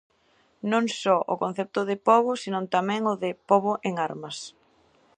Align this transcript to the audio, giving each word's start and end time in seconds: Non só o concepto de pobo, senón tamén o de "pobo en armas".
Non 0.71 0.85
só 1.01 1.17
o 1.33 1.39
concepto 1.43 1.81
de 1.89 1.95
pobo, 2.07 2.31
senón 2.43 2.65
tamén 2.75 3.01
o 3.11 3.13
de 3.23 3.31
"pobo 3.49 3.71
en 3.87 3.93
armas". 4.07 4.37